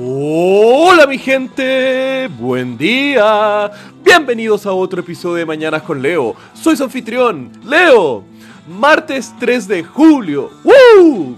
[0.00, 3.68] Hola mi gente, buen día.
[4.04, 6.36] Bienvenidos a otro episodio de Mañanas con Leo.
[6.54, 8.22] Soy su anfitrión, Leo.
[8.68, 10.52] Martes 3 de julio.
[10.62, 11.36] ¡Woo!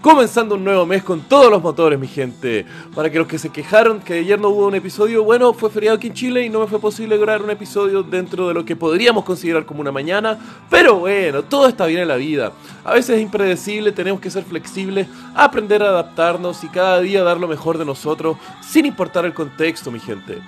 [0.00, 2.64] Comenzando un nuevo mes con todos los motores, mi gente.
[2.94, 5.98] Para que los que se quejaron que ayer no hubo un episodio, bueno, fue feriado
[5.98, 8.76] aquí en Chile y no me fue posible grabar un episodio dentro de lo que
[8.76, 10.38] podríamos considerar como una mañana.
[10.70, 12.52] Pero bueno, todo está bien en la vida.
[12.82, 17.38] A veces es impredecible, tenemos que ser flexibles, aprender a adaptarnos y cada día dar
[17.38, 20.38] lo mejor de nosotros, sin importar el contexto, mi gente.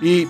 [0.00, 0.26] Y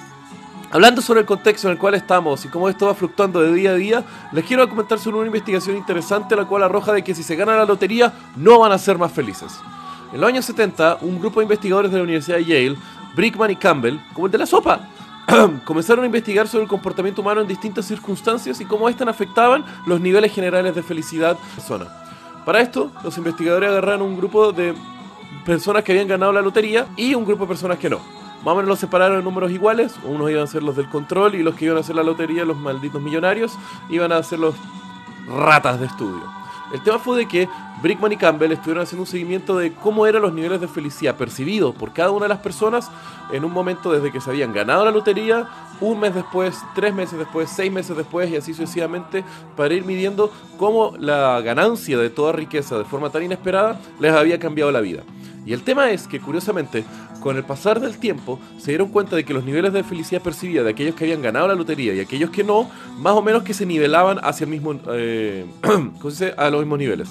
[0.71, 3.71] Hablando sobre el contexto en el cual estamos y cómo esto va fluctuando de día
[3.71, 7.23] a día, les quiero comentar sobre una investigación interesante la cual arroja de que si
[7.23, 9.61] se gana la lotería no van a ser más felices.
[10.13, 12.77] En los años 70, un grupo de investigadores de la Universidad de Yale,
[13.15, 14.89] Brickman y Campbell, como el de la sopa,
[15.65, 20.01] comenzaron a investigar sobre el comportamiento humano en distintas circunstancias y cómo éstas afectaban los
[20.01, 21.87] niveles generales de felicidad de la persona.
[22.45, 24.75] Para esto, los investigadores agarraron un grupo de
[25.45, 28.14] personas que habían ganado la lotería y un grupo de personas que no
[28.45, 29.95] más o menos los separaron en números iguales.
[30.05, 32.45] Unos iban a ser los del control y los que iban a hacer la lotería,
[32.45, 33.57] los malditos millonarios,
[33.89, 34.55] iban a ser los
[35.27, 36.23] ratas de estudio.
[36.73, 37.49] El tema fue de que
[37.83, 41.75] Brickman y Campbell estuvieron haciendo un seguimiento de cómo eran los niveles de felicidad percibidos
[41.75, 42.91] por cada una de las personas
[43.33, 45.49] en un momento desde que se habían ganado la lotería,
[45.81, 49.25] un mes después, tres meses después, seis meses después y así sucesivamente
[49.57, 54.39] para ir midiendo cómo la ganancia de toda riqueza de forma tan inesperada les había
[54.39, 55.03] cambiado la vida.
[55.47, 56.85] Y el tema es que, curiosamente,
[57.21, 60.63] con el pasar del tiempo, se dieron cuenta de que los niveles de felicidad percibida
[60.63, 63.55] de aquellos que habían ganado la lotería y aquellos que no, más o menos que
[63.55, 65.47] se nivelaban hacia el mismo, eh,
[66.37, 67.09] a los mismos niveles.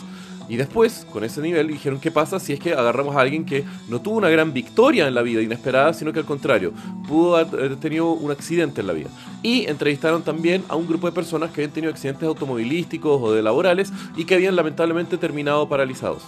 [0.49, 3.63] Y después, con ese nivel, dijeron qué pasa si es que agarramos a alguien que
[3.87, 6.73] no tuvo una gran victoria en la vida inesperada, sino que al contrario,
[7.07, 9.09] pudo haber tenido un accidente en la vida.
[9.41, 13.41] Y entrevistaron también a un grupo de personas que habían tenido accidentes automovilísticos o de
[13.41, 16.23] laborales y que habían lamentablemente terminado paralizados.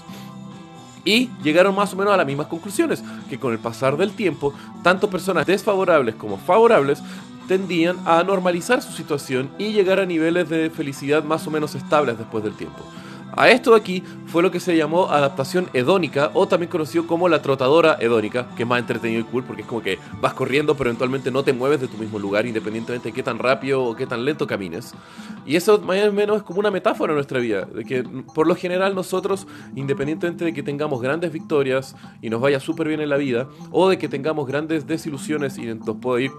[1.05, 4.53] Y llegaron más o menos a las mismas conclusiones, que con el pasar del tiempo,
[4.83, 7.01] tanto personas desfavorables como favorables
[7.47, 12.17] tendían a normalizar su situación y llegar a niveles de felicidad más o menos estables
[12.17, 12.83] después del tiempo.
[13.37, 17.27] A esto de aquí fue lo que se llamó adaptación hedónica o también conocido como
[17.27, 20.75] la trotadora hedónica, que es más entretenido y cool porque es como que vas corriendo
[20.75, 23.95] pero eventualmente no te mueves de tu mismo lugar independientemente de qué tan rápido o
[23.95, 24.93] qué tan lento camines.
[25.45, 28.47] Y eso más o menos es como una metáfora en nuestra vida, de que por
[28.47, 33.09] lo general nosotros, independientemente de que tengamos grandes victorias y nos vaya súper bien en
[33.09, 36.31] la vida, o de que tengamos grandes desilusiones y nos pueda ir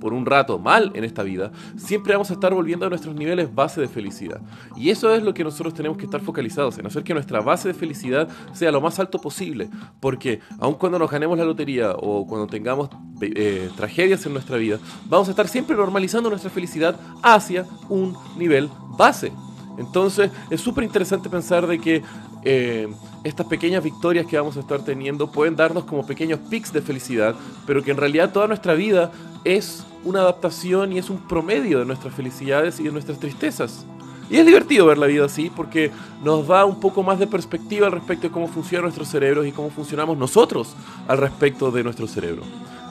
[0.00, 3.54] por un rato mal en esta vida, siempre vamos a estar volviendo a nuestros niveles
[3.54, 4.40] base de felicidad.
[4.76, 7.68] Y eso es lo que nosotros tenemos que estar focalizados en, hacer que nuestra base
[7.68, 9.68] de felicidad sea lo más alto posible.
[10.00, 12.90] Porque aun cuando nos ganemos la lotería o cuando tengamos
[13.20, 18.68] eh, tragedias en nuestra vida, vamos a estar siempre normalizando nuestra felicidad hacia un nivel
[18.96, 19.32] base.
[19.78, 22.02] Entonces es súper interesante pensar de que
[22.44, 22.88] eh,
[23.22, 27.34] estas pequeñas victorias que vamos a estar teniendo pueden darnos como pequeños pics de felicidad,
[27.66, 29.10] pero que en realidad toda nuestra vida
[29.44, 33.84] es una adaptación y es un promedio de nuestras felicidades y de nuestras tristezas.
[34.30, 35.90] Y es divertido ver la vida así porque
[36.22, 39.52] nos da un poco más de perspectiva al respecto de cómo funcionan nuestros cerebros y
[39.52, 40.74] cómo funcionamos nosotros
[41.08, 42.42] al respecto de nuestro cerebro.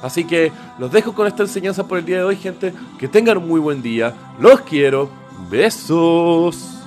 [0.02, 2.74] Así que los dejo con esta enseñanza por el día de hoy, gente.
[2.98, 4.14] Que tengan un muy buen día.
[4.40, 5.10] Los quiero.
[5.50, 6.79] Besos.